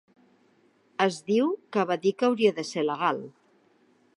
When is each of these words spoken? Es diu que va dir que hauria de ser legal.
Es 1.05 1.19
diu 1.27 1.51
que 1.77 1.85
va 1.91 1.99
dir 2.07 2.15
que 2.21 2.27
hauria 2.29 2.55
de 2.61 2.67
ser 2.71 2.89
legal. 2.89 3.21